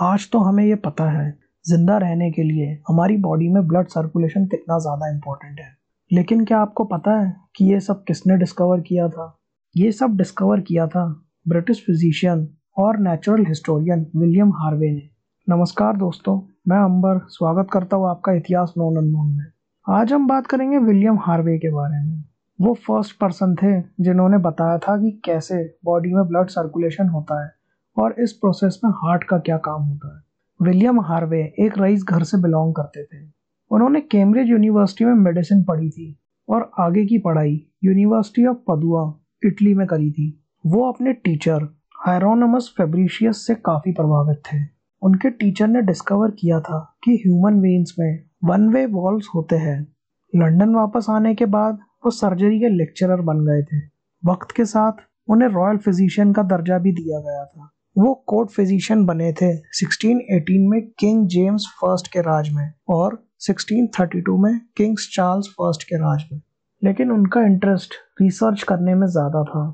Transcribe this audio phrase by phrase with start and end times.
[0.00, 1.30] आज तो हमें ये पता है,
[1.64, 5.66] ज़िंदा रहने के लिए हमारी बॉडी में ब्लड सर्कुलेशन कितना ज़्यादा इम्पोर्टेंट है।
[6.10, 9.26] लेकिन क्या आपको पता है कि ये सब किसने डिस्कवर किया था?
[9.74, 11.04] ये सब डिस्कवर किया था
[11.48, 15.08] ब्रिटिश फिजिशियन और नेचुरल हिस्टोरियन विलियम हार्वे ने।
[15.46, 19.44] नमस्कार दोस्तों, मैं अंबर, स्वागत करता हूँ आपका इतिहास नोन अननोन में।
[19.86, 22.24] आज हम बात करेंगे विलियम हार्वे के बारे में।
[22.58, 27.59] वो फ़र्स्ट पर्सन थे जिन्होंने बताया था कि कैसे बॉडी में ब्लड सर्कुलेशन होता है।
[27.98, 30.22] और इस प्रोसेस में हार्ट का क्या काम होता है?
[30.62, 33.30] विलियम हार्वे एक रईस घर से बिलोंग करते थे।
[33.70, 39.14] उन्होंने कैम्ब्रिज यूनिवर्सिटी में मेडिसिन पढ़ी थी और आगे की पढ़ाई यूनिवर्सिटी ऑफ़ पदुआ
[39.44, 41.76] इटली में करी थी। वो अपने टीचर
[42.06, 47.94] हायरोनमस फेब्रिशियस से काफ़ी प्रभावित थे। उनके टीचर ने डिस्कवर किया था कि ह्यूमन वेन्स
[47.98, 49.92] में वन वे वॉल्स होते हैं।
[50.36, 53.82] लंदन वापस आने के बाद वो सर्जरी के लेक्चरर बन गए थे।
[54.30, 54.92] वक्त के साथ
[55.28, 57.70] उन्हें रॉयल फिजिशियन का दर्जा भी दिया गया था।
[58.00, 64.38] वो कोर्ट फिजिशियन बने थे 1618 में किंग जेम्स फ़र्स्ट के राज में और 1632
[64.38, 66.40] में किंग्स चार्ल्स फ़र्स्ट के राज में।
[66.82, 69.64] लेकिन उनका इंटरेस्ट रिसर्च करने में ज़्यादा था।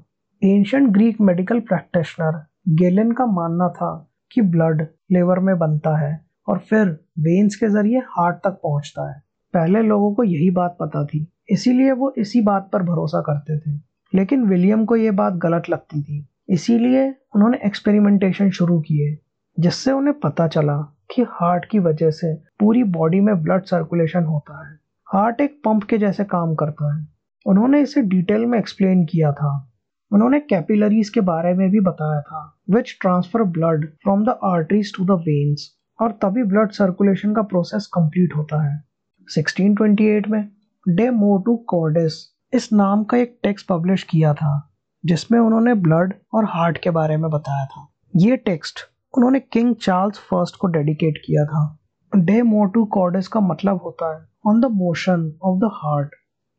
[0.42, 6.58] एंशंट ग्रीक मेडिकल प्रैक्टिशनर गेलन का मानना था कि ब्लड लेवर में बनता है और
[6.58, 6.88] फिर
[7.19, 9.22] वेन्स के ज़रिए हार्ट तक पहुँचता है।
[9.54, 13.78] पहले लोगों को यही बात पता थी, इसीलिए वो इसी बात पर भरोसा करते थे।
[14.14, 19.19] लेकिन विलियम को ये बात गलत लगती थी। इसीलिए उन्होंने एक्सपेरिमेंटेशन शुरू किए,
[19.61, 20.77] जिससे उन्हें पता चला
[21.14, 24.78] कि हार्ट की वजह से पूरी बॉडी में ब्लड सर्कुलेशन होता है।
[25.12, 27.08] हार्ट एक पंप के जैसे काम करता है।
[27.47, 29.72] उन्होंने इसे डिटेल में एक्सप्लेन किया था।
[30.12, 35.05] उन्होंने कैपिलरीज के बारे में भी बताया था which transfer blood from the arteries to
[35.05, 38.84] the veins और तभी ब्लड सर्कुलेशन का प्रोसेस कंप्लीट होता है।
[39.28, 40.48] 1628 में
[40.88, 44.72] डे मोटू कॉर्डेस इस नाम का एक टेक्स्ट पब्लिश किया था।
[45.06, 48.80] जिसमें उन्होंने ब्लड और हार्ट के बारे में बताया था। ये टेक्स्ट
[49.16, 51.78] उन्होंने किंग चार्ल्स फ़र्स्ट को डेडिकेट किया था।
[52.16, 56.10] डे मोटू कॉर्डेस का मतलब होता है on the motion of the heart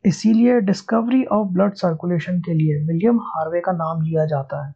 [0.05, 4.73] इसीलिए डिस्कवरी ऑफ़ ब्लड सर्कुलेशन के लिए विलियम हार्वे का नाम लिया जाता है।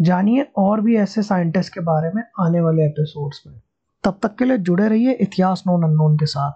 [0.00, 3.60] जानिए और भी ऐसे साइंटिस्ट के बारे में आने वाले एपिसोड्स में।
[4.04, 6.52] तब तक के लिए जुड़े रहिए इतिहास नोन अननोन के साथ।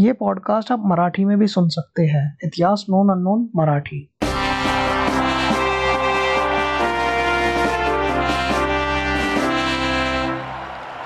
[0.00, 4.15] ये पॉडकास्ट आप मराठी में भी सुन सकते हैं। इतिहास नोन अननोन मराठी।